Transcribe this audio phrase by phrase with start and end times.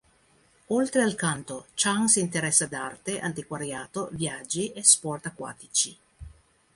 [0.69, 5.95] Oltre al canto, Chang si interessa di arte, antiquariato, viaggi e sport acquatici.